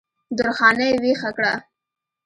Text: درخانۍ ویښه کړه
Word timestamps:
درخانۍ 0.37 0.91
ویښه 1.01 1.31
کړه 1.37 1.53